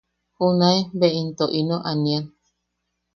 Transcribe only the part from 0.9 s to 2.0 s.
be into ino